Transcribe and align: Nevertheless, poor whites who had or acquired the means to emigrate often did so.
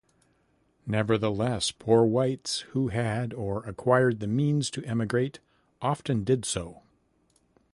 Nevertheless, 0.87 1.71
poor 1.71 2.03
whites 2.05 2.61
who 2.71 2.87
had 2.87 3.35
or 3.35 3.63
acquired 3.65 4.19
the 4.19 4.25
means 4.25 4.71
to 4.71 4.83
emigrate 4.83 5.37
often 5.79 6.23
did 6.23 6.43
so. 6.43 6.81